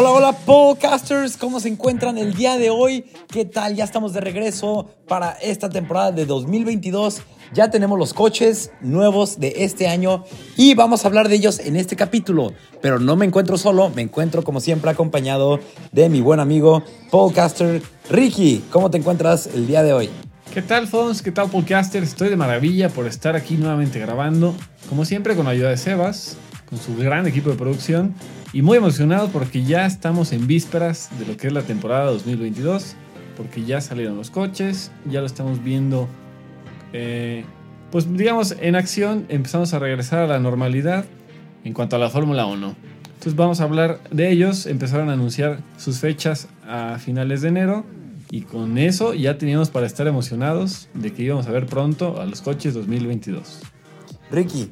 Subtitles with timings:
[0.00, 3.04] Hola, hola, podcasters, ¿cómo se encuentran el día de hoy?
[3.30, 3.76] ¿Qué tal?
[3.76, 7.20] Ya estamos de regreso para esta temporada de 2022.
[7.52, 10.24] Ya tenemos los coches nuevos de este año
[10.56, 12.54] y vamos a hablar de ellos en este capítulo.
[12.80, 15.60] Pero no me encuentro solo, me encuentro como siempre acompañado
[15.92, 18.64] de mi buen amigo podcaster Ricky.
[18.70, 20.08] ¿Cómo te encuentras el día de hoy?
[20.54, 21.20] ¿Qué tal, Fons?
[21.20, 22.02] ¿Qué tal, podcaster?
[22.02, 24.54] Estoy de maravilla por estar aquí nuevamente grabando,
[24.88, 26.38] como siempre con la ayuda de Sebas,
[26.70, 28.14] con su gran equipo de producción
[28.52, 32.94] y muy emocionado porque ya estamos en vísperas de lo que es la temporada 2022,
[33.36, 36.08] porque ya salieron los coches, ya lo estamos viendo,
[36.92, 37.44] eh,
[37.90, 41.04] pues digamos, en acción, empezamos a regresar a la normalidad
[41.64, 42.74] en cuanto a la Fórmula 1.
[43.04, 47.84] Entonces vamos a hablar de ellos, empezaron a anunciar sus fechas a finales de enero
[48.30, 52.26] y con eso ya teníamos para estar emocionados de que íbamos a ver pronto a
[52.26, 53.60] los coches 2022.
[54.30, 54.70] Ricky,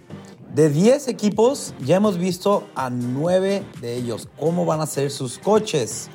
[0.54, 4.28] de 10 equipos, ya hemos visto a 9 de ellos.
[4.38, 6.08] ¿Cómo van a ser sus coches?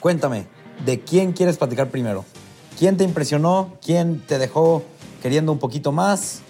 [0.00, 0.46] Cuéntame,
[0.84, 2.24] ¿de quién quieres platicar primero?
[2.78, 3.76] ¿Quién te impresionó?
[3.84, 4.84] ¿Quién te dejó
[5.22, 6.42] queriendo un poquito más?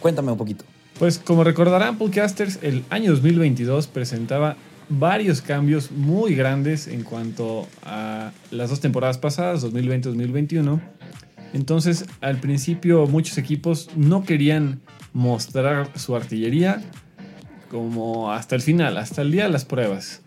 [0.00, 0.64] Cuéntame un poquito.
[0.98, 4.56] Pues como recordarán, Podcasters, el año 2022 presentaba
[4.88, 10.80] varios cambios muy grandes en cuanto a las dos temporadas pasadas, 2020-2021.
[11.52, 14.80] Entonces, al principio muchos equipos no querían
[15.18, 16.80] mostrar su artillería
[17.68, 20.20] como hasta el final, hasta el día de las pruebas.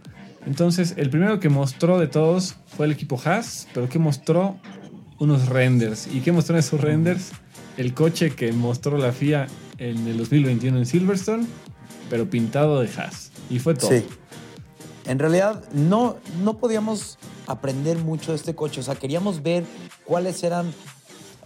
[0.46, 4.60] Entonces, el primero que mostró de todos fue el equipo Haas, pero que mostró
[5.18, 6.08] unos renders.
[6.14, 7.32] ¿Y qué mostró esos renders?
[7.78, 9.48] El coche que mostró la FIA
[9.78, 11.48] en el 2021 en Silverstone,
[12.10, 13.32] pero pintado de Haas.
[13.50, 13.92] Y fue todo.
[13.92, 14.06] Sí.
[15.06, 18.82] En realidad, no, no podíamos aprender mucho de este coche.
[18.82, 19.64] O sea, queríamos ver
[20.04, 20.74] cuáles eran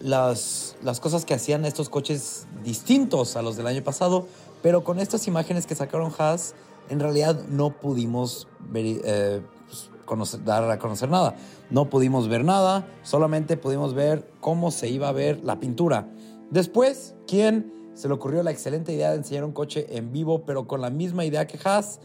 [0.06, 4.28] las, las cosas que hacían estos coches distintos a los del año pasado,
[4.62, 6.54] pero con estas imágenes que sacaron Haas,
[6.90, 9.42] en realidad no pudimos ver, eh,
[10.06, 11.36] pues, dar a conocer nada.
[11.72, 16.08] No pudimos ver nada, solamente pudimos ver cómo se iba a ver la pintura.
[16.52, 20.68] Después, ¿quién se le ocurrió la excelente idea de enseñar un coche en vivo, pero
[20.68, 22.00] con la misma idea que Haas?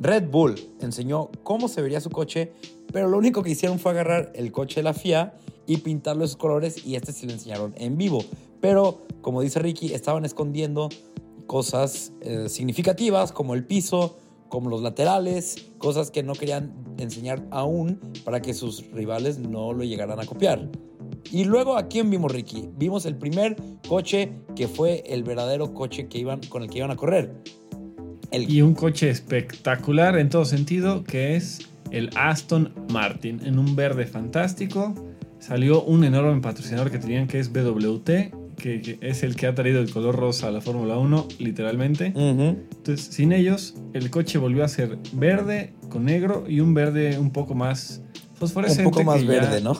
[0.00, 2.52] Red Bull enseñó cómo se vería su coche,
[2.94, 5.34] pero lo único que hicieron fue agarrar el coche de la FIA
[5.66, 8.24] y pintarlo esos colores y este sí lo enseñaron en vivo.
[8.60, 10.88] Pero, como dice Ricky, estaban escondiendo
[11.48, 14.16] cosas eh, significativas como el piso,
[14.48, 19.82] como los laterales, cosas que no querían enseñar aún para que sus rivales no lo
[19.82, 20.70] llegaran a copiar.
[21.32, 22.68] Y luego, ¿a quién vimos, Ricky?
[22.76, 23.56] Vimos el primer
[23.88, 27.42] coche que fue el verdadero coche que iban, con el que iban a correr.
[28.30, 34.06] Y un coche espectacular en todo sentido, que es el Aston Martin, en un verde
[34.06, 34.94] fantástico
[35.38, 38.08] salió un enorme patrocinador que tenían que es BWT,
[38.56, 42.12] que, es el que ha traído el color rosa a la Fórmula 1, literalmente.
[42.16, 47.30] Entonces, sin ellos, el coche volvió a ser verde con negro y un verde un
[47.30, 48.02] poco más
[48.44, 48.86] fosforescente.
[48.86, 49.76] Un poco más verde, ¿no?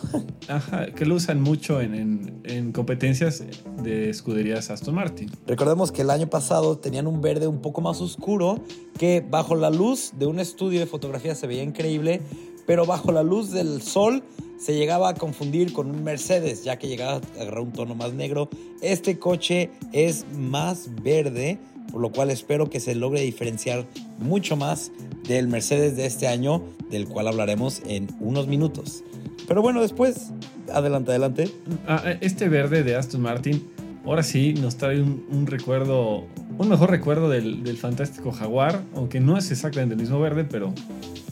[0.48, 3.44] Ajá, que lo usan mucho en, en, competencias
[3.82, 5.30] de escuderías Aston Martin.
[5.46, 8.60] Recordemos que el año pasado tenían un verde un poco más oscuro
[8.98, 12.20] que bajo la luz de un estudio de fotografía se veía increíble,
[12.66, 14.22] pero bajo la luz del sol
[14.58, 18.12] se llegaba a confundir con un Mercedes, ya que llegaba a agarrar un tono más
[18.12, 18.48] negro.
[18.80, 21.58] Este coche es más verde,
[21.90, 23.86] por lo cual espero que se logre diferenciar
[24.18, 24.92] mucho más
[25.28, 29.04] del Mercedes de este año, del cual hablaremos en unos minutos.
[29.46, 30.32] Pero bueno, después,
[30.72, 31.50] adelante, adelante.
[31.86, 33.62] Ah, este verde de Aston Martin,
[34.04, 36.24] ahora sí nos trae un, recuerdo,
[36.58, 40.72] un mejor recuerdo del, del fantástico Jaguar, aunque no es exactamente el mismo verde, pero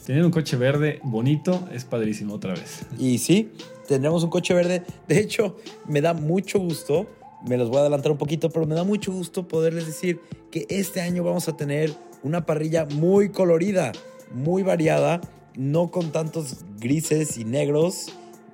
[0.05, 2.85] Tener un coche verde bonito es padrísimo otra vez.
[2.99, 3.51] Y sí,
[3.87, 4.83] tendremos un coche verde.
[5.07, 5.55] De hecho,
[5.87, 7.07] me da mucho gusto,
[7.47, 10.19] me los voy a adelantar un poquito, pero me da mucho gusto poderles decir
[10.51, 11.93] que este año vamos a tener
[12.23, 13.91] una parrilla muy colorida,
[14.33, 15.21] muy variada,
[15.55, 18.07] no con tantos grises y negros,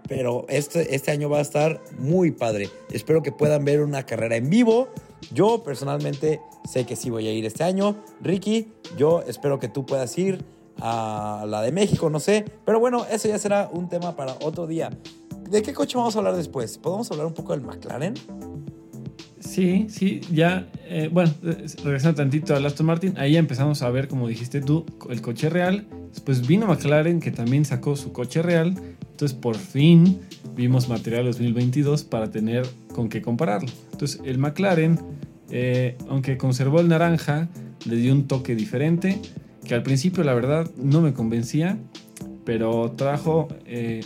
[0.08, 2.70] pero este, este año va a estar muy padre.
[2.92, 4.90] Espero que puedan ver una carrera en vivo.
[5.32, 7.96] Yo personalmente sé que sí voy a ir este año.
[8.22, 10.44] Ricky, yo espero que tú puedas ir
[10.82, 12.46] a la de México, no sé.
[12.66, 14.90] Pero bueno, eso ya será un tema para otro día.
[15.50, 16.78] ¿De qué coche vamos a hablar después?
[16.78, 18.16] ¿Podemos hablar un poco del McLaren?
[19.40, 21.32] Sí, sí, ya, eh, bueno,
[21.84, 25.86] regresando tantito al Aston Martin, ahí empezamos a ver, como dijiste tú, el coche real.
[26.12, 28.76] Después vino McLaren, que también sacó su coche real.
[29.12, 30.20] Entonces, por fin
[30.56, 33.70] vimos material 2022 para tener con qué compararlo.
[33.92, 35.00] Entonces, el McLaren,
[35.50, 37.48] eh, aunque conservó el naranja,
[37.86, 39.22] le dio un toque diferente
[39.66, 41.78] que al principio la verdad no me convencía,
[42.44, 44.02] pero trajo eh,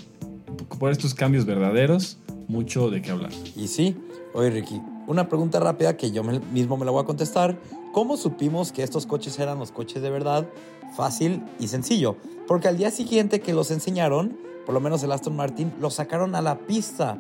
[0.78, 3.32] por estos cambios verdaderos mucho de qué hablar.
[3.56, 3.96] Y sí,
[4.34, 7.60] oye Ricky, una pregunta rápida que yo mismo me la voy a contestar.
[7.92, 10.48] ¿Cómo supimos que estos coches eran los coches de verdad?
[10.96, 12.18] Fácil y sencillo.
[12.48, 16.36] Porque al día siguiente que los enseñaron, por lo menos el Aston Martin, los sacaron
[16.36, 17.18] a la pista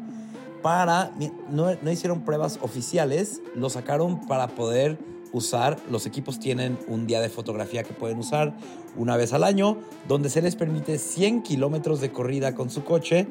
[0.61, 1.11] para,
[1.49, 4.97] no, no hicieron pruebas oficiales, lo sacaron para poder
[5.33, 5.77] usar.
[5.91, 8.53] Los equipos tienen un día de fotografía que pueden usar
[8.95, 9.77] una vez al año,
[10.07, 13.27] donde se les permite 100 kilómetros de corrida con su coche,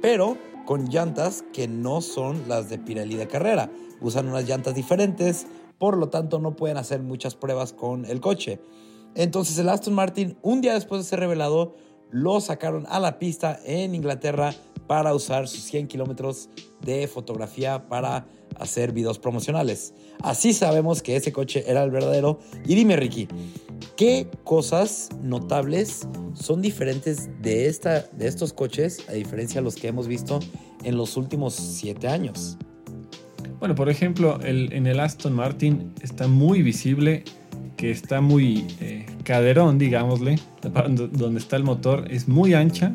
[0.00, 3.70] pero con llantas que no son las de Pirelli de carrera.
[4.00, 5.46] Usan unas llantas diferentes,
[5.78, 8.60] por lo tanto no pueden hacer muchas pruebas con el coche.
[9.14, 11.76] Entonces el Aston Martin, un día después de ser revelado,
[12.10, 14.54] lo sacaron a la pista en Inglaterra
[14.86, 16.48] para usar sus 100 kilómetros
[16.80, 18.26] de fotografía para
[18.58, 19.94] hacer videos promocionales.
[20.22, 22.38] Así sabemos que ese coche era el verdadero.
[22.64, 23.28] Y dime, Ricky,
[23.96, 29.88] ¿qué cosas notables son diferentes de, esta, de estos coches a diferencia de los que
[29.88, 30.40] hemos visto
[30.84, 32.58] en los últimos siete años?
[33.58, 37.24] Bueno, por ejemplo, en el Aston Martin está muy visible
[37.76, 42.94] que está muy eh, caderón, digámosle, donde está el motor, es muy ancha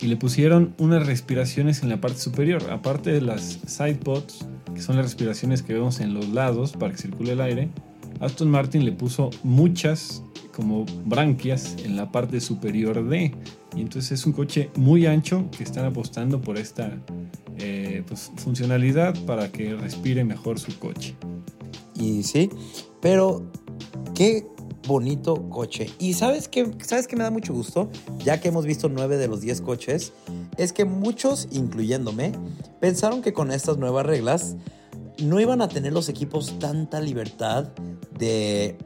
[0.00, 4.96] y le pusieron unas respiraciones en la parte superior, aparte de las sidepods, que son
[4.96, 7.70] las respiraciones que vemos en los lados para que circule el aire.
[8.20, 10.22] Aston Martin le puso muchas
[10.54, 13.34] como branquias en la parte superior de
[13.76, 16.98] y entonces es un coche muy ancho que están apostando por esta
[17.58, 21.14] eh, pues, funcionalidad para que respire mejor su coche.
[21.94, 22.50] Y sí,
[23.00, 23.50] pero
[24.14, 24.46] qué
[24.86, 25.88] bonito coche.
[25.98, 27.90] Y sabes que sabes que me da mucho gusto,
[28.24, 30.12] ya que hemos visto nueve de los 10 coches,
[30.56, 32.32] es que muchos, incluyéndome,
[32.80, 34.56] pensaron que con estas nuevas reglas
[35.22, 37.68] no iban a tener los equipos tanta libertad
[38.18, 38.76] de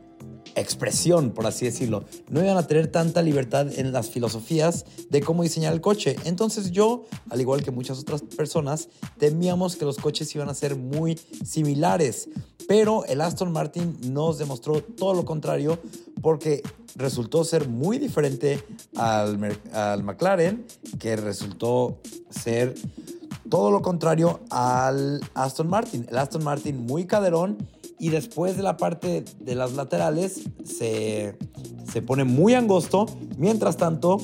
[0.54, 2.04] expresión, por así decirlo.
[2.28, 6.16] No iban a tener tanta libertad en las filosofías de cómo diseñar el coche.
[6.24, 8.88] Entonces yo, al igual que muchas otras personas,
[9.18, 12.28] temíamos que los coches iban a ser muy similares.
[12.68, 15.78] Pero el Aston Martin nos demostró todo lo contrario
[16.22, 16.62] porque
[16.96, 18.62] resultó ser muy diferente
[18.96, 20.64] al, al McLaren,
[20.98, 21.98] que resultó
[22.30, 22.74] ser
[23.48, 26.06] todo lo contrario al Aston Martin.
[26.10, 27.58] El Aston Martin muy caderón
[27.98, 31.36] y después de la parte de las laterales se,
[31.90, 33.06] se pone muy angosto.
[33.36, 34.20] Mientras tanto,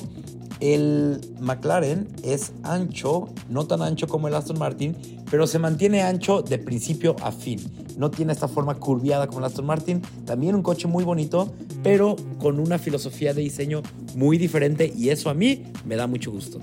[0.61, 4.95] el McLaren es ancho, no tan ancho como el Aston Martin,
[5.29, 7.59] pero se mantiene ancho de principio a fin.
[7.97, 10.01] No tiene esta forma curviada como el Aston Martin.
[10.25, 11.51] También un coche muy bonito,
[11.83, 13.81] pero con una filosofía de diseño
[14.15, 16.59] muy diferente y eso a mí me da mucho gusto.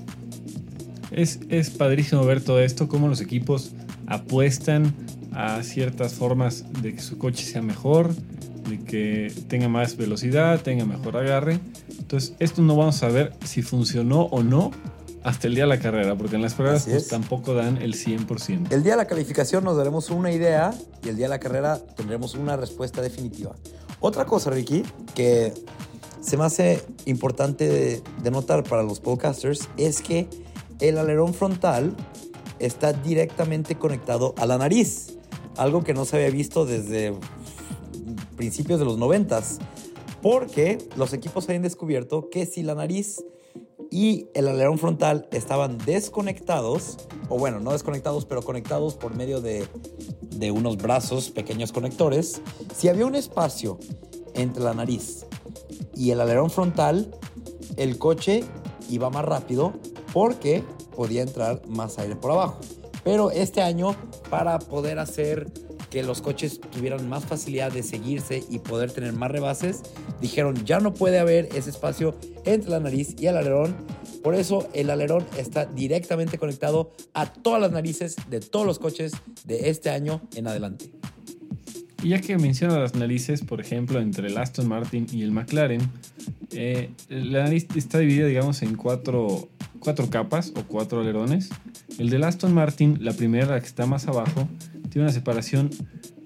[1.11, 3.71] Es, es padrísimo ver todo esto, cómo los equipos
[4.07, 4.93] apuestan
[5.31, 8.13] a ciertas formas de que su coche sea mejor,
[8.69, 11.59] de que tenga más velocidad, tenga mejor agarre.
[11.97, 14.71] Entonces, esto no vamos a ver si funcionó o no
[15.23, 18.71] hasta el día de la carrera, porque en las pruebas pues, tampoco dan el 100%.
[18.71, 20.73] El día de la calificación nos daremos una idea
[21.03, 23.55] y el día de la carrera tendremos una respuesta definitiva.
[23.99, 24.83] Otra cosa, Ricky,
[25.13, 25.53] que
[26.21, 30.27] se me hace importante de notar para los podcasters es que
[30.79, 31.95] el alerón frontal
[32.59, 35.19] está directamente conectado a la nariz
[35.59, 37.13] algo que no se había visto desde
[38.37, 39.59] principios de los noventas,
[40.21, 43.23] porque los equipos habían descubierto que si la nariz
[43.91, 46.97] y el alerón frontal estaban desconectados,
[47.27, 49.67] o bueno, no desconectados, pero conectados por medio de,
[50.21, 52.41] de unos brazos, pequeños conectores,
[52.73, 53.79] si había un espacio
[54.35, 55.25] entre la nariz
[55.93, 57.13] y el alerón frontal,
[57.75, 58.45] el coche
[58.89, 59.73] iba más rápido
[60.13, 60.63] porque
[60.95, 62.59] podía entrar más aire por abajo.
[63.03, 63.95] Pero este año,
[64.29, 65.47] para poder hacer
[65.89, 69.81] que los coches tuvieran más facilidad de seguirse y poder tener más rebases,
[70.21, 73.75] dijeron ya no puede haber ese espacio entre la nariz y el alerón.
[74.23, 79.13] Por eso el alerón está directamente conectado a todas las narices de todos los coches
[79.45, 80.91] de este año en adelante.
[82.03, 85.81] Y ya que menciona las narices, por ejemplo, entre el Aston Martin y el McLaren,
[86.51, 89.49] eh, la nariz está dividida, digamos, en cuatro,
[89.79, 91.49] cuatro capas o cuatro alerones.
[91.97, 94.47] El del Aston Martin, la primera que está más abajo,
[94.89, 95.69] tiene una separación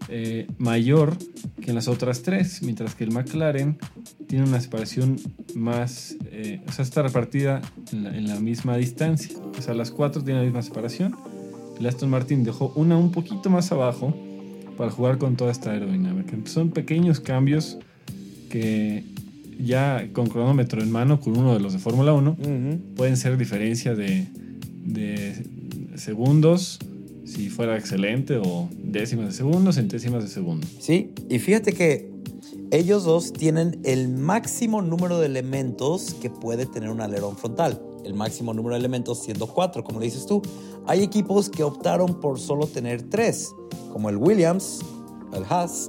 [0.09, 1.17] eh, mayor
[1.61, 3.77] que en las otras tres, mientras que el McLaren
[4.27, 5.17] tiene una separación
[5.55, 9.37] más, eh, o sea, está repartida en la, la, misma distancia.
[9.57, 11.15] O sea, las cuatro tienen la misma separación.
[11.79, 14.13] El Aston Martin dejó una un poquito más abajo
[14.77, 16.35] para jugar con toda esta aerodinámica.
[16.45, 17.77] son pequeños cambios
[18.49, 19.12] que
[19.59, 22.37] ya con cronómetro en mano, con uno de los de Fórmula 1,
[22.95, 24.27] pueden ser diferencia de,
[24.83, 25.45] de
[25.95, 26.79] segundos
[27.25, 30.67] si fuera excelente o décimas de segundo, centésimas de segundo.
[30.79, 32.11] Sí, y fíjate que
[32.71, 37.81] ellos dos tienen el máximo número de elementos que puede tener un alerón frontal.
[38.03, 40.41] el máximo número de elementos siendo cuatro, como le dices tú.
[40.85, 43.53] Hay equipos que optaron por solo tener tres,
[43.93, 44.81] como el Williams,
[45.33, 45.87] el Haas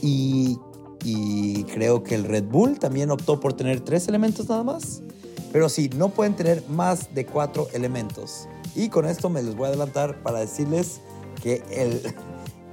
[0.00, 0.56] y,
[1.08, 5.02] y creo que el Red Bull también optó por tener tres elementos nada más.
[5.52, 8.48] Pero sí, no pueden tener más de cuatro elementos.
[8.74, 11.00] Y con esto me les voy a adelantar para decirles
[11.40, 12.12] que el,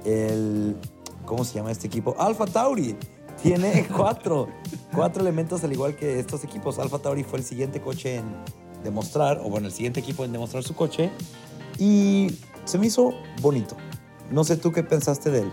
[0.04, 0.76] el
[1.24, 2.16] ¿cómo se llama este equipo?
[2.18, 2.96] Alpha Tauri
[3.40, 4.48] tiene cuatro,
[4.92, 6.80] cuatro elementos al igual que estos equipos.
[6.80, 8.24] Alpha Tauri fue el siguiente coche en
[8.82, 11.08] demostrar, o bueno, el siguiente equipo en demostrar su coche.
[11.78, 12.32] Y
[12.64, 13.76] se me hizo bonito.
[14.32, 15.52] No sé tú qué pensaste de él.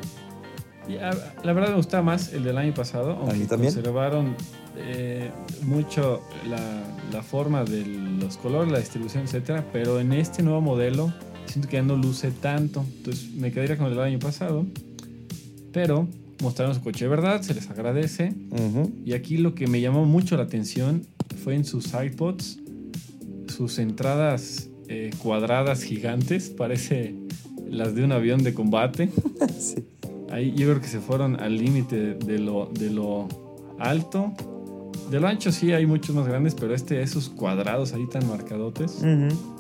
[0.88, 3.18] La verdad me gusta más el del año pasado.
[3.30, 3.74] A mí también.
[3.74, 4.36] Conservaron
[4.78, 5.30] eh,
[5.64, 6.60] mucho la,
[7.12, 9.66] la, forma de los colores, la distribución, etcétera.
[9.72, 11.14] Pero en este nuevo modelo
[11.46, 12.84] siento que ya no luce tanto.
[12.98, 14.66] Entonces me quedaría con el del año pasado.
[15.72, 16.08] Pero
[16.42, 18.34] mostraron su coche de verdad, se les agradece.
[19.06, 21.06] Y aquí lo que me llamó mucho la atención
[21.44, 22.60] fue en sus iPods,
[23.48, 27.16] sus entradas eh, cuadradas gigantes, parece
[27.70, 29.10] las de un avión de combate.
[29.60, 29.86] sí.
[30.32, 33.28] Ahí yo creo que se fueron al límite de lo, de lo
[33.80, 34.32] alto.
[35.10, 39.04] De lo ancho sí hay muchos más grandes, pero este, esos cuadrados ahí tan marcadotes,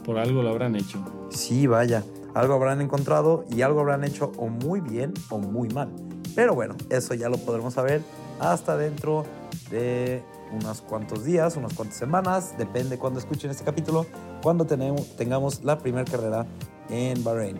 [0.05, 1.03] por algo lo habrán hecho.
[1.29, 2.03] Sí, vaya.
[2.33, 5.89] Algo habrán encontrado y algo habrán hecho o muy bien o muy mal.
[6.35, 8.01] Pero bueno, eso ya lo podremos saber
[8.39, 9.25] hasta dentro
[9.69, 10.23] de
[10.53, 14.05] unos cuantos días, unas cuantas semanas, depende cuando escuchen este capítulo,
[14.41, 16.45] cuando tenemos, tengamos la primera carrera
[16.89, 17.59] en Bahrein.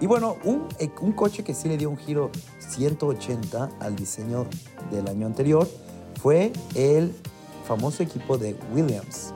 [0.00, 0.66] Y bueno, un,
[1.00, 4.46] un coche que sí le dio un giro 180 al diseño
[4.90, 5.68] del año anterior
[6.20, 7.12] fue el
[7.66, 9.32] famoso equipo de Williams.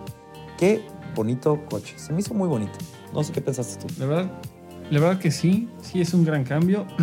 [0.58, 0.84] Qué
[1.14, 2.78] bonito coche, se me hizo muy bonito.
[3.12, 3.94] No sé qué pensaste tú.
[3.98, 4.32] La verdad,
[4.90, 6.86] la verdad que sí, sí es un gran cambio.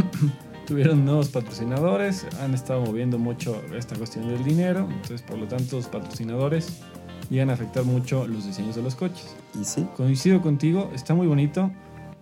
[0.65, 5.75] tuvieron nuevos patrocinadores, han estado moviendo mucho esta cuestión del dinero, entonces por lo tanto
[5.75, 6.81] los patrocinadores
[7.29, 9.35] llegan a afectar mucho los diseños de los coches.
[9.59, 9.85] Y sí.
[9.95, 11.71] Coincido contigo, está muy bonito.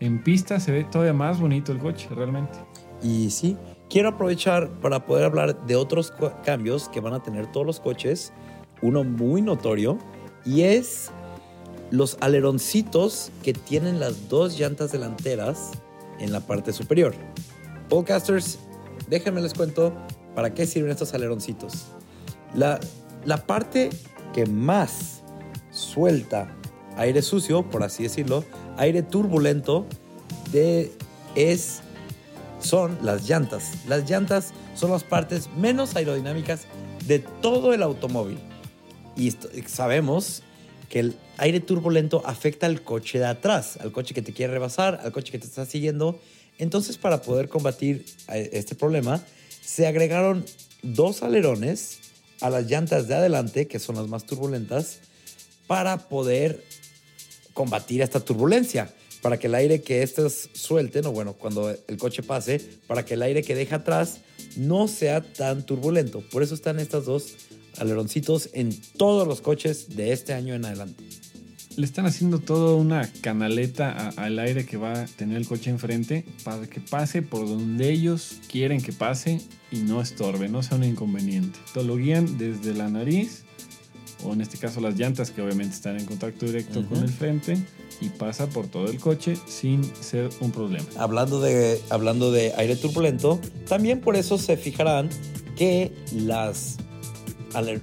[0.01, 2.57] En pista se ve todavía más bonito el coche, realmente.
[3.03, 3.55] Y sí,
[3.87, 6.11] quiero aprovechar para poder hablar de otros
[6.43, 8.33] cambios que van a tener todos los coches.
[8.81, 9.99] Uno muy notorio
[10.43, 11.11] y es
[11.91, 15.71] los aleroncitos que tienen las dos llantas delanteras
[16.19, 17.13] en la parte superior.
[17.87, 18.57] Podcasters,
[19.07, 19.93] déjenme les cuento
[20.33, 21.89] para qué sirven estos aleroncitos.
[22.55, 22.79] La,
[23.23, 23.91] la parte
[24.33, 25.21] que más
[25.69, 26.57] suelta
[26.97, 28.43] aire sucio, por así decirlo,
[28.81, 29.85] aire turbulento,
[30.51, 30.91] de,
[31.35, 31.81] es,
[32.59, 33.71] son las llantas.
[33.87, 36.61] Las llantas son las partes menos aerodinámicas
[37.07, 38.37] de todo el automóvil.
[39.15, 39.31] Y
[39.67, 40.43] sabemos
[40.89, 44.99] que el aire turbulento afecta al coche de atrás, al coche que te quiere rebasar,
[45.03, 46.19] al coche que te está siguiendo
[46.61, 49.19] entonces, para poder combatir este problema,
[49.61, 50.45] se agregaron
[50.83, 51.97] dos alerones
[52.39, 54.99] a las llantas de adelante, que son las más turbulentas,
[55.65, 56.63] para poder
[57.61, 58.91] combatir esta turbulencia,
[59.21, 63.13] para que el aire que estas suelten, o bueno, cuando el coche pase, para que
[63.13, 64.21] el aire que deja atrás
[64.55, 66.23] no sea tan turbulento.
[66.31, 67.35] Por eso están estas dos
[67.77, 71.03] aleroncitos en todos los coches de este año en adelante
[71.77, 76.25] le están haciendo toda una canaleta al aire que va a tener el coche enfrente
[76.43, 79.41] para que pase por donde ellos quieren que pase
[79.71, 81.59] y no estorbe, no sea un inconveniente.
[81.73, 83.45] Todo lo guían desde la nariz
[84.23, 87.57] o en este caso las llantas que obviamente están en contacto directo con el frente
[87.99, 90.85] y pasa por todo el coche sin ser un problema.
[90.97, 95.09] Hablando de, hablando de aire turbulento, también por eso se fijarán
[95.55, 96.77] que las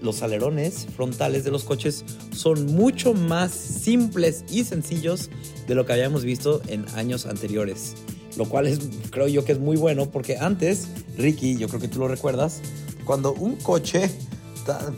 [0.00, 2.02] los alerones frontales de los coches
[2.32, 5.30] son mucho más simples y sencillos
[5.66, 7.94] de lo que habíamos visto en años anteriores.
[8.36, 8.78] Lo cual es,
[9.10, 12.60] creo yo que es muy bueno porque antes, Ricky, yo creo que tú lo recuerdas,
[13.04, 14.10] cuando un coche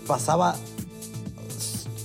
[0.06, 0.56] pasaba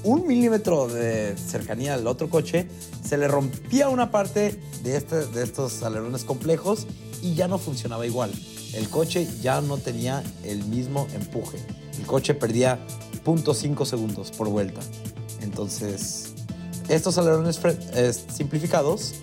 [0.05, 2.67] un milímetro de cercanía al otro coche,
[3.03, 6.87] se le rompía una parte de, este, de estos alerones complejos
[7.21, 8.31] y ya no funcionaba igual.
[8.73, 11.57] El coche ya no tenía el mismo empuje
[11.97, 12.79] el coche perdía
[13.23, 14.81] 0.5 segundos por vuelta.
[15.41, 16.33] Entonces,
[16.89, 17.59] estos alerones
[18.29, 19.15] simplificados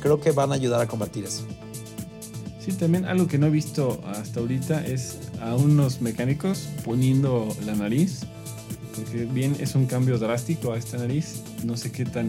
[0.00, 1.44] creo que van a ayudar a combatir eso.
[2.60, 7.74] Sí, también algo que no he visto hasta ahorita es a unos mecánicos poniendo la
[7.74, 8.22] nariz,
[8.96, 12.28] porque bien es un cambio drástico a esta nariz, no sé qué tan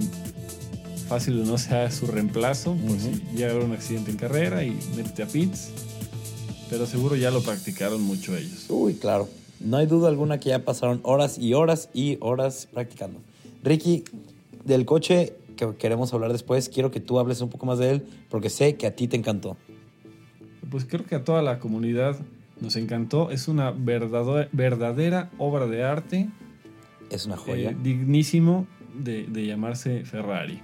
[1.07, 5.24] fácil o no sea su reemplazo, por si llega un accidente en carrera y mete
[5.24, 5.69] a pits,
[6.69, 8.65] pero seguro ya lo practicaron mucho ellos.
[8.69, 9.29] Uy, claro.
[9.59, 13.19] No hay duda alguna que ya pasaron horas y horas y horas practicando.
[13.63, 14.03] Ricky,
[14.65, 18.07] del coche que queremos hablar después, quiero que tú hables un poco más de él
[18.29, 19.57] porque sé que a ti te encantó.
[20.69, 22.17] Pues creo que a toda la comunidad
[22.59, 23.31] nos encantó.
[23.31, 26.29] Es una verdadera obra de arte.
[27.10, 27.72] Es una joya.
[27.72, 28.68] Eh, dignísimo.
[28.98, 30.62] de, de llamarse Ferrari.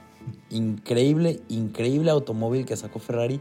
[0.50, 3.40] Increíble, increíble automóvil que sacó Ferrari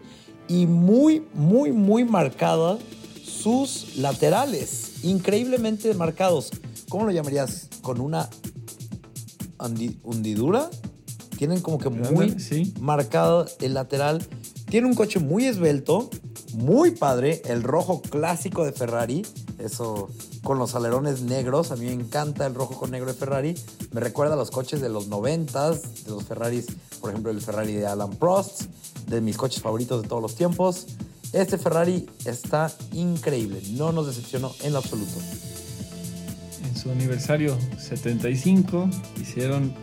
[0.48, 2.78] y muy, muy, muy marcada
[3.24, 6.50] sus laterales, increíblemente marcados.
[6.88, 7.68] ¿Cómo lo llamarías?
[7.80, 8.28] ¿Con una
[9.58, 10.68] hundi- hundidura?
[11.38, 12.72] Tienen como que muy sí.
[12.80, 14.24] marcado el lateral.
[14.68, 16.10] Tiene un coche muy esbelto,
[16.54, 19.22] muy padre, el rojo clásico de Ferrari,
[19.58, 20.08] eso
[20.42, 23.54] con los alerones negros, a mí me encanta el rojo con negro de Ferrari,
[23.92, 26.66] me recuerda a los coches de los 90s, de los Ferraris,
[27.00, 28.62] por ejemplo el Ferrari de Alan Prost,
[29.06, 30.86] de mis coches favoritos de todos los tiempos.
[31.32, 35.18] Este Ferrari está increíble, no nos decepcionó en lo absoluto.
[36.64, 38.88] En su aniversario 75
[39.20, 39.74] hicieron,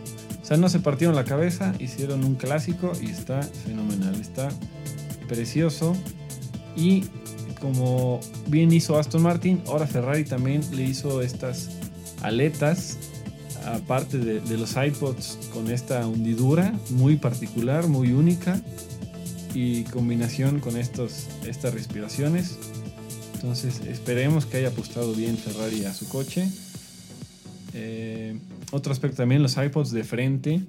[0.42, 4.50] o sea, no se partieron la cabeza, hicieron un clásico y está fenomenal, está
[5.26, 5.96] precioso.
[6.76, 7.04] Y
[7.60, 11.70] como bien hizo Aston Martin, ahora Ferrari también le hizo estas
[12.22, 12.98] aletas,
[13.66, 18.60] aparte de, de los iPods, con esta hundidura muy particular, muy única,
[19.54, 22.58] y combinación con estos, estas respiraciones.
[23.34, 26.48] Entonces esperemos que haya apostado bien Ferrari a su coche.
[27.72, 28.38] Eh,
[28.70, 30.60] otro aspecto también, los iPods de frente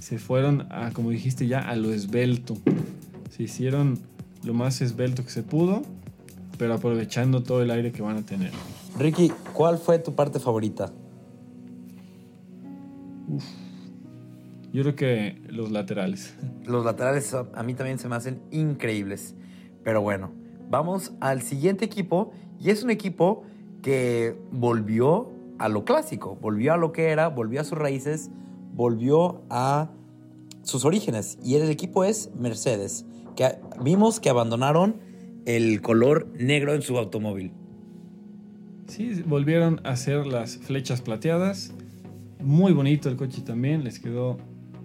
[0.00, 2.58] se fueron a, como dijiste ya, a lo esbelto.
[3.34, 4.00] Se hicieron
[4.42, 5.82] lo más esbelto que se pudo,
[6.58, 8.52] pero aprovechando todo el aire que van a tener.
[8.98, 10.92] Ricky, ¿cuál fue tu parte favorita?
[14.72, 16.34] Yo creo que los laterales.
[16.64, 19.34] Los laterales a mí también se me hacen increíbles.
[19.82, 20.32] Pero bueno,
[20.68, 22.32] vamos al siguiente equipo.
[22.60, 23.44] Y es un equipo
[23.82, 28.30] que volvió a lo clásico, volvió a lo que era, volvió a sus raíces,
[28.72, 29.90] volvió a
[30.62, 31.38] sus orígenes.
[31.42, 33.04] Y el equipo es Mercedes,
[33.36, 34.96] que vimos que abandonaron
[35.46, 37.52] el color negro en su automóvil.
[38.86, 41.74] Sí, volvieron a hacer las flechas plateadas.
[42.42, 44.38] Muy bonito el coche también, les quedó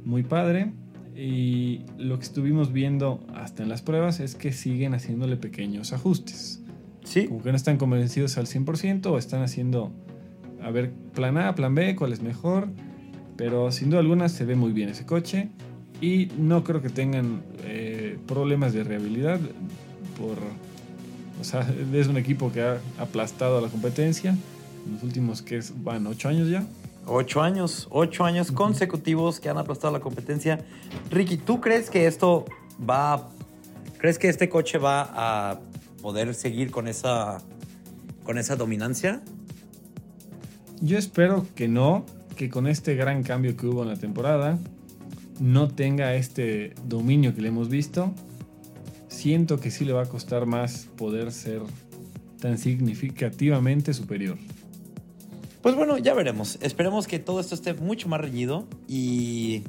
[0.05, 0.71] muy padre.
[1.15, 6.63] Y lo que estuvimos viendo hasta en las pruebas es que siguen haciéndole pequeños ajustes.
[7.03, 7.27] Sí.
[7.27, 9.91] Como que no están convencidos al 100% o están haciendo,
[10.61, 12.69] a ver, plan A, plan B, cuál es mejor.
[13.35, 15.49] Pero sin duda alguna se ve muy bien ese coche.
[16.01, 19.41] Y no creo que tengan eh, problemas de rehabilidad.
[20.19, 20.37] Por,
[21.39, 24.31] o sea, es un equipo que ha aplastado a la competencia.
[24.85, 26.65] En los últimos, que van, ocho años ya.
[27.05, 30.63] Ocho años, ocho años consecutivos que han aplastado la competencia.
[31.09, 32.45] Ricky, ¿tú crees que esto
[32.87, 33.29] va,
[33.97, 35.59] crees que este coche va a
[36.01, 37.39] poder seguir con esa,
[38.23, 39.21] con esa dominancia?
[40.81, 42.05] Yo espero que no,
[42.35, 44.59] que con este gran cambio que hubo en la temporada
[45.39, 48.13] no tenga este dominio que le hemos visto.
[49.19, 51.61] Siento que sí le va a costar más poder ser
[52.39, 54.37] tan significativamente superior.
[55.61, 56.57] Pues bueno, ya veremos.
[56.61, 59.63] Esperemos que todo esto esté mucho más reñido y,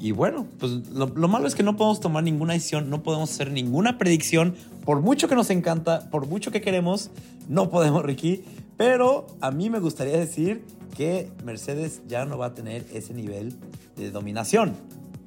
[0.00, 3.30] y bueno, pues lo, lo malo es que no podemos tomar ninguna decisión, no podemos
[3.30, 7.12] hacer ninguna predicción, por mucho que nos encanta, por mucho que queremos,
[7.48, 8.42] no podemos, Ricky.
[8.76, 10.64] Pero a mí me gustaría decir
[10.96, 13.54] que Mercedes ya no va a tener ese nivel
[13.94, 14.72] de dominación.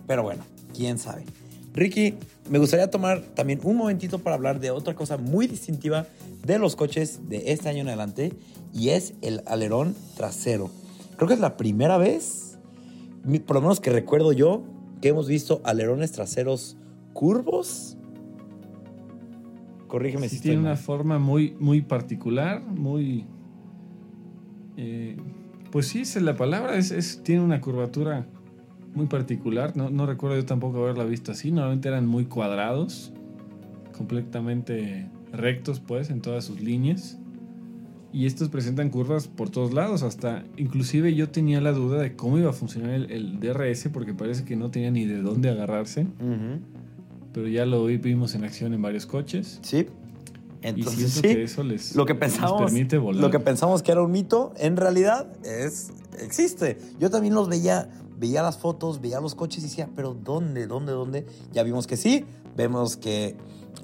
[0.05, 0.43] Pero bueno,
[0.75, 1.23] quién sabe.
[1.77, 2.15] Ricky,
[2.49, 6.07] me gustaría tomar también un momentito para hablar de otra cosa muy distintiva
[6.43, 8.33] de los coches de este año en adelante
[8.73, 10.71] y es el alerón trasero.
[11.17, 12.57] Creo que es la primera vez,
[13.45, 14.63] por lo menos que recuerdo yo,
[15.01, 16.77] que hemos visto alerones traseros
[17.13, 17.95] curvos.
[19.87, 20.71] Corrígeme Sí, si estoy tiene mal.
[20.71, 23.25] una forma muy, muy particular, muy...
[24.77, 25.15] eh,
[25.71, 28.25] pues sí, esa es la palabra, es, es- tiene una curvatura
[28.97, 29.77] muy particular.
[29.77, 31.51] No, no recuerdo yo tampoco haberla visto así.
[31.51, 33.13] Normalmente eran muy cuadrados,
[33.97, 37.17] completamente rectos, pues, en todas sus líneas.
[38.13, 42.37] Y estos presentan curvas por todos lados, hasta inclusive yo tenía la duda de cómo
[42.37, 46.03] iba a funcionar el, el DRS, porque parece que no tenía ni de dónde agarrarse,
[46.03, 46.59] Ujú.
[47.33, 49.59] pero ya lo vi- vimos en acción en varios coches.
[49.61, 49.87] Sí.
[50.61, 51.21] Entonces sí.
[51.21, 53.21] que eso les, lo que les pensamos permite volar.
[53.21, 57.89] lo que pensamos que era un mito en realidad es existe yo también los veía
[58.17, 61.97] veía las fotos veía los coches y decía pero dónde dónde dónde ya vimos que
[61.97, 62.25] sí
[62.55, 63.35] vemos que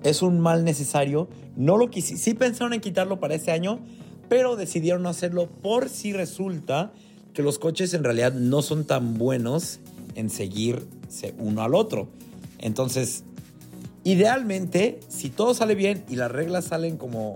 [0.04, 1.30] es un mal necesario.
[1.56, 3.80] No lo quisi sí pensaron en quitarlo para este año
[4.30, 6.91] pero decidieron no hacerlo por si resulta
[7.34, 9.80] que los coches en realidad no son tan buenos
[10.15, 12.08] en seguirse uno al otro.
[12.60, 13.24] Entonces
[14.04, 17.36] Idealmente, si todo sale bien y las reglas salen como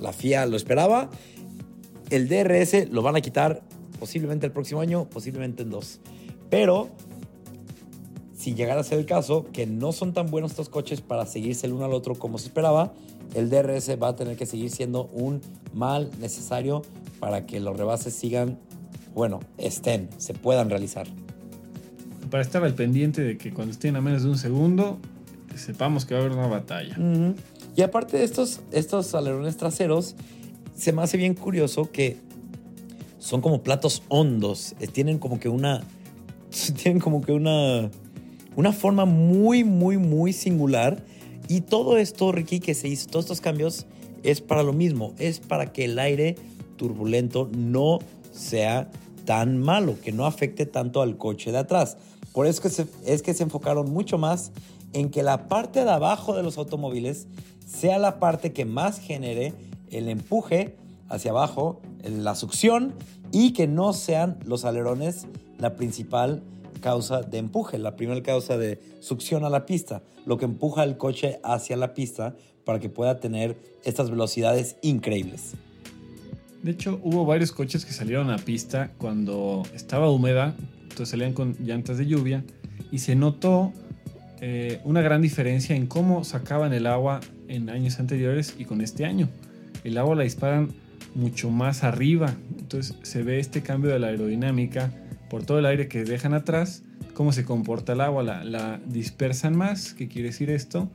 [0.00, 1.10] la FIA lo esperaba,
[2.08, 3.62] el DRS lo van a quitar
[4.00, 6.00] posiblemente el próximo año, posiblemente en dos.
[6.50, 6.88] Pero
[8.36, 11.66] si llegara a ser el caso, que no son tan buenos estos coches para seguirse
[11.66, 12.92] el uno al otro como se esperaba,
[13.34, 15.40] el DRS va a tener que seguir siendo un
[15.74, 16.82] mal necesario
[17.18, 18.58] para que los rebases sigan,
[19.14, 21.06] bueno, estén, se puedan realizar.
[22.30, 24.98] para estar al pendiente de que cuando estén a menos de un segundo,
[25.56, 26.96] sepamos que va a haber una batalla.
[27.74, 30.14] Y aparte de estos, estos alerones traseros,
[30.76, 32.16] se me hace bien curioso que
[33.18, 34.74] son como platos hondos.
[34.80, 35.82] eh, Tienen como que una.
[36.82, 37.90] Tienen como que una.
[38.56, 41.04] Una forma muy, muy, muy singular.
[41.46, 43.86] Y todo esto, Ricky, que se hizo, todos estos cambios,
[44.22, 45.14] es para lo mismo.
[45.18, 46.36] Es para que el aire
[46.76, 47.98] turbulento no
[48.32, 48.90] sea
[49.26, 51.98] tan malo, que no afecte tanto al coche de atrás.
[52.32, 52.68] Por eso que
[53.04, 54.52] es que se enfocaron mucho más
[54.94, 57.26] en que la parte de abajo de los automóviles
[57.66, 59.52] sea la parte que más genere
[59.90, 60.76] el empuje
[61.08, 62.94] hacia abajo, la succión
[63.32, 65.26] y que no sean los alerones
[65.58, 66.42] la principal
[66.80, 70.96] causa de empuje, la primera causa de succión a la pista, lo que empuja el
[70.96, 75.54] coche hacia la pista para que pueda tener estas velocidades increíbles.
[76.62, 81.56] De hecho, hubo varios coches que salieron a pista cuando estaba húmeda, entonces salían con
[81.60, 82.44] llantas de lluvia
[82.90, 83.72] y se notó
[84.40, 89.04] eh, una gran diferencia en cómo sacaban el agua en años anteriores y con este
[89.04, 89.28] año.
[89.84, 90.70] El agua la disparan
[91.14, 94.92] mucho más arriba, entonces se ve este cambio de la aerodinámica
[95.28, 96.82] por todo el aire que dejan atrás,
[97.14, 100.90] cómo se comporta el agua, la, la dispersan más, ¿qué quiere decir esto?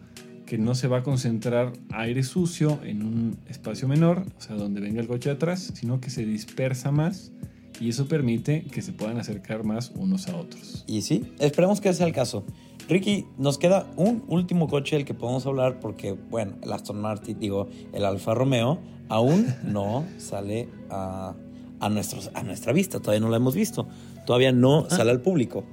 [0.45, 4.81] que no se va a concentrar aire sucio en un espacio menor, o sea, donde
[4.81, 7.31] venga el coche de atrás, sino que se dispersa más
[7.79, 10.83] y eso permite que se puedan acercar más unos a otros.
[10.87, 12.43] Y sí, esperemos que ese sea el caso.
[12.89, 17.39] Ricky, nos queda un último coche del que podemos hablar porque, bueno, el Aston Martin,
[17.39, 21.33] digo, el Alfa Romeo, aún no sale a,
[21.79, 23.87] a, nuestros, a nuestra vista, todavía no lo hemos visto,
[24.25, 25.63] todavía no sale al público.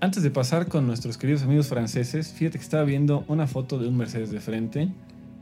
[0.00, 3.88] Antes de pasar con nuestros queridos amigos franceses, fíjate que estaba viendo una foto de
[3.88, 4.88] un Mercedes de frente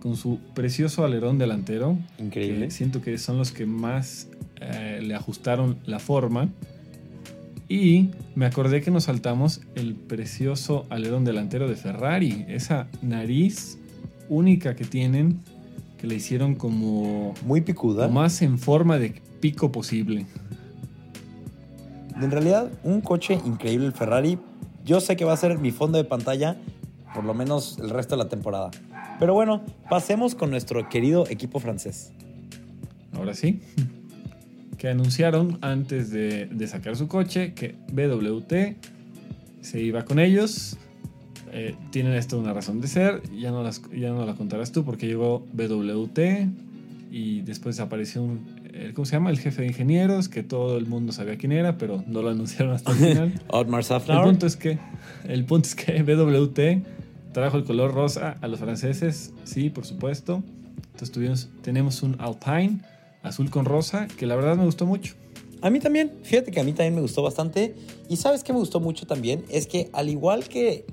[0.00, 1.98] con su precioso alerón delantero.
[2.18, 2.66] Increíble.
[2.66, 4.28] que siento que son los que más
[4.60, 6.50] eh, le ajustaron la forma.
[7.68, 12.44] Y me acordé que nos saltamos el precioso alerón delantero de Ferrari.
[12.48, 13.78] Esa nariz
[14.28, 15.40] única que tienen,
[15.98, 18.06] que le hicieron como, Muy picuda.
[18.06, 20.26] lo más en forma de pico posible.
[22.24, 24.38] En realidad, un coche increíble el Ferrari.
[24.84, 26.56] Yo sé que va a ser mi fondo de pantalla
[27.14, 28.70] por lo menos el resto de la temporada.
[29.20, 32.12] Pero bueno, pasemos con nuestro querido equipo francés.
[33.12, 33.60] Ahora sí.
[34.76, 38.76] Que anunciaron antes de, sacar su coche que BWT
[39.60, 40.76] se iba con ellos.
[41.52, 43.22] Eh, tienen esto una razón de ser.
[43.32, 46.18] Ya no, las, ya no la contarás tú porque llegó BWT
[47.10, 48.63] y después apareció un.
[48.76, 49.30] Eh, ¿Cómo se llama?
[49.30, 52.74] El jefe de ingenieros, que todo el mundo sabía quién era, pero no lo anunciaron
[52.74, 53.42] hasta el final.
[53.48, 54.78] Otmar el, punto es que,
[55.28, 60.42] el punto es que BWT trajo el color rosa a los franceses, sí, por supuesto.
[60.86, 62.80] Entonces tuvimos, tenemos un Alpine
[63.22, 65.14] azul con rosa, que la verdad me gustó mucho.
[65.62, 67.76] A mí también, fíjate que a mí también me gustó bastante.
[68.08, 70.84] Y sabes qué me gustó mucho también, es que al igual que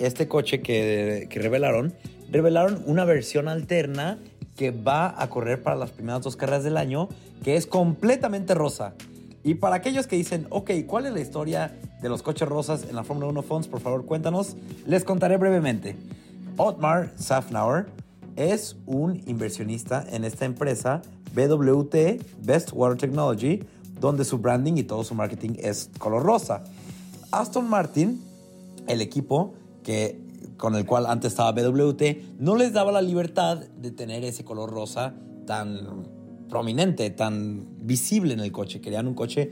[0.00, 1.94] este coche que, que revelaron,
[2.32, 4.18] revelaron una versión alterna
[4.56, 7.08] que va a correr para las primeras dos carreras del año,
[7.42, 8.94] que es completamente rosa.
[9.44, 12.94] Y para aquellos que dicen, ok, ¿cuál es la historia de los coches rosas en
[12.94, 13.68] la Fórmula 1 Fonds?
[13.68, 14.56] Por favor, cuéntanos.
[14.86, 15.96] Les contaré brevemente.
[16.56, 17.86] Otmar Safnauer
[18.36, 21.02] es un inversionista en esta empresa
[21.34, 23.64] BWT, Best Water Technology,
[24.00, 26.64] donde su branding y todo su marketing es color rosa.
[27.30, 28.22] Aston Martin,
[28.86, 30.20] el equipo que,
[30.62, 34.70] con el cual antes estaba BWT, no les daba la libertad de tener ese color
[34.70, 35.12] rosa
[35.44, 36.04] tan
[36.48, 38.80] prominente, tan visible en el coche.
[38.80, 39.50] Querían un coche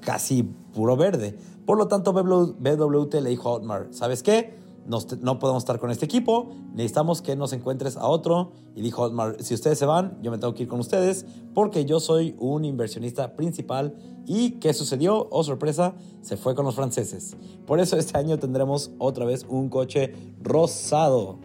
[0.00, 1.38] casi puro verde.
[1.64, 4.58] Por lo tanto, BWT le dijo a Otmar, ¿sabes qué?
[4.84, 8.50] No podemos estar con este equipo, necesitamos que nos encuentres a otro.
[8.74, 11.84] Y dijo Otmar, si ustedes se van, yo me tengo que ir con ustedes porque
[11.84, 13.94] yo soy un inversionista principal.
[14.30, 15.26] ¿Y qué sucedió?
[15.30, 17.34] Oh, sorpresa, se fue con los franceses.
[17.66, 20.12] Por eso este año tendremos otra vez un coche
[20.42, 21.38] rosado.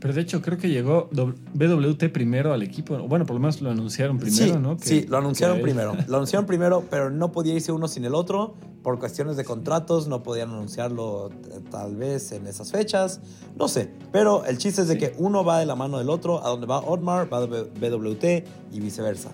[0.00, 1.08] Pero de hecho creo que llegó
[1.54, 2.98] BWT primero al equipo.
[3.08, 4.76] Bueno, por lo menos lo anunciaron primero, sí, ¿no?
[4.76, 5.94] Que- sí, lo anunciaron primero.
[6.08, 8.54] Lo anunciaron primero, pero no podía irse uno sin el otro.
[8.82, 13.20] Por cuestiones de contratos, no podían anunciarlo eh, tal vez en esas fechas.
[13.56, 13.90] No sé.
[14.12, 15.00] Pero el chiste es de Sí.
[15.00, 16.44] que uno va de la mano del otro.
[16.44, 19.30] A donde va Otmar, va BWT y viceversa.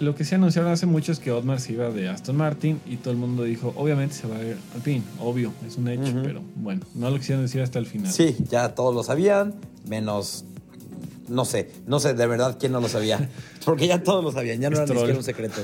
[0.00, 2.96] Lo que se anunciaron hace mucho es que Otmar se iba de Aston Martin y
[2.96, 6.14] todo el mundo dijo, obviamente se va a ir al fin, obvio, es un hecho,
[6.22, 8.10] pero bueno, no lo quisieron decir hasta el final.
[8.10, 9.54] Sí, ya todos lo sabían,
[9.86, 10.46] menos.
[11.28, 13.28] No sé, no sé de verdad quién no lo sabía.
[13.66, 15.00] Porque ya todos lo sabían, ya no era ni Stroll.
[15.00, 15.60] siquiera un secreto.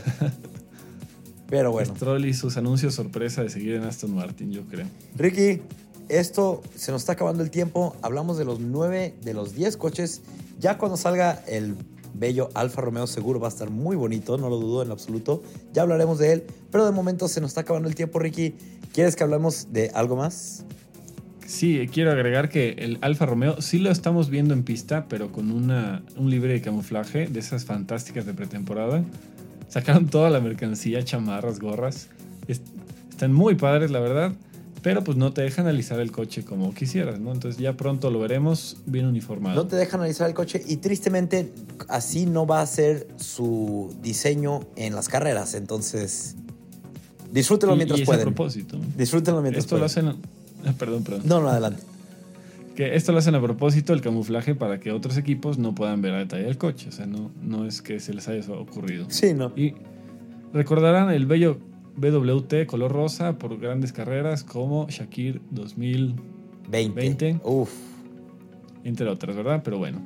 [1.48, 1.94] Pero bueno.
[1.96, 4.86] Stroll y sus anuncios sorpresa de seguir en Aston Martin, yo creo.
[5.16, 5.62] Ricky,
[6.08, 7.96] esto se nos está acabando el tiempo.
[8.02, 10.20] Hablamos de los 9, de los 10 coches.
[10.60, 11.74] Ya cuando salga el
[12.18, 15.42] bello Alfa Romeo seguro va a estar muy bonito, no lo dudo en absoluto.
[15.72, 18.54] Ya hablaremos de él, pero de momento se nos está acabando el tiempo, Ricky.
[18.92, 20.64] ¿Quieres que hablemos de algo más?
[21.46, 25.52] Sí, quiero agregar que el Alfa Romeo sí lo estamos viendo en pista, pero con
[25.52, 29.04] una, un libre de camuflaje de esas fantásticas de pretemporada.
[29.68, 32.08] Sacaron toda la mercancía, chamarras, gorras.
[32.48, 34.32] están muy padres, la verdad,
[34.86, 37.32] pero pues no te dejan analizar el coche como quisieras, ¿no?
[37.32, 39.56] Entonces ya pronto lo veremos bien uniformado.
[39.56, 41.52] No te dejan analizar el coche y tristemente
[41.88, 46.36] así no va a ser su diseño en las carreras, entonces
[47.32, 48.26] disfrútelo mientras y pueden.
[48.26, 48.78] propósito.
[48.96, 50.04] Disfrútenlo mientras Esto pueden.
[50.06, 50.22] lo hacen
[50.78, 51.22] Perdón, perdón.
[51.24, 51.82] No, no, adelante.
[52.76, 56.14] Que esto lo hacen a propósito el camuflaje para que otros equipos no puedan ver
[56.14, 56.90] a detalle el coche.
[56.90, 59.06] O sea, no, no es que se les haya ocurrido.
[59.08, 59.52] Sí, no.
[59.56, 59.74] Y
[60.52, 61.58] recordarán el bello
[61.96, 67.00] BWT color rosa por grandes carreras como Shakir 2020.
[67.00, 67.40] 20.
[67.44, 67.70] Uf.
[68.84, 69.62] Entre otras, ¿verdad?
[69.64, 70.00] Pero bueno.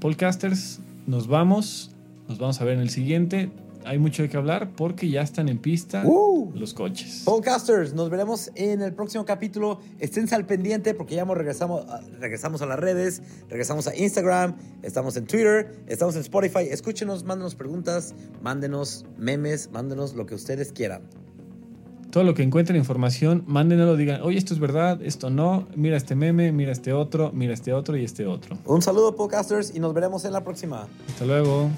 [0.00, 1.94] Podcasters, nos vamos.
[2.28, 3.50] Nos vamos a ver en el siguiente
[3.84, 6.50] hay mucho de qué hablar porque ya están en pista uh.
[6.54, 7.22] los coches.
[7.24, 9.80] Podcasters, nos veremos en el próximo capítulo.
[9.98, 11.84] Esténse al pendiente porque ya regresamos,
[12.20, 16.68] regresamos a las redes, regresamos a Instagram, estamos en Twitter, estamos en Spotify.
[16.70, 21.02] Escúchenos, mándenos preguntas, mándenos memes, mándenos lo que ustedes quieran.
[22.12, 26.14] Todo lo que encuentren información, mándenlo, digan, oye, esto es verdad, esto no, mira este
[26.14, 28.58] meme, mira este otro, mira este otro y este otro.
[28.66, 30.88] Un saludo, podcasters, y nos veremos en la próxima.
[31.08, 31.70] Hasta luego.